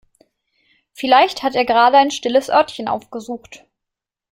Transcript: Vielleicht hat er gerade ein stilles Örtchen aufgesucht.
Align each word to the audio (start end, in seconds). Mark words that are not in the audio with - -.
Vielleicht 0.95 1.43
hat 1.43 1.53
er 1.53 1.63
gerade 1.63 1.97
ein 1.97 2.09
stilles 2.09 2.49
Örtchen 2.49 2.87
aufgesucht. 2.87 3.65